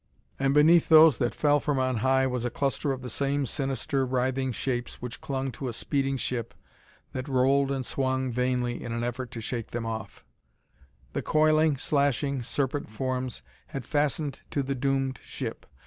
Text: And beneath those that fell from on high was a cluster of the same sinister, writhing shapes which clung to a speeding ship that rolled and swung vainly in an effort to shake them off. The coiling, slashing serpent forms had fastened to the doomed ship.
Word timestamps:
And 0.39 0.55
beneath 0.55 0.89
those 0.89 1.19
that 1.19 1.35
fell 1.35 1.59
from 1.59 1.77
on 1.77 1.97
high 1.97 2.25
was 2.25 2.43
a 2.43 2.49
cluster 2.49 2.91
of 2.91 3.03
the 3.03 3.09
same 3.11 3.45
sinister, 3.45 4.03
writhing 4.03 4.51
shapes 4.51 4.99
which 4.99 5.21
clung 5.21 5.51
to 5.51 5.67
a 5.67 5.73
speeding 5.73 6.17
ship 6.17 6.55
that 7.11 7.27
rolled 7.27 7.69
and 7.71 7.85
swung 7.85 8.31
vainly 8.31 8.83
in 8.83 8.93
an 8.93 9.03
effort 9.03 9.29
to 9.29 9.41
shake 9.41 9.69
them 9.69 9.85
off. 9.85 10.25
The 11.13 11.21
coiling, 11.21 11.77
slashing 11.77 12.41
serpent 12.41 12.89
forms 12.89 13.43
had 13.67 13.85
fastened 13.85 14.41
to 14.49 14.63
the 14.63 14.73
doomed 14.73 15.19
ship. 15.21 15.67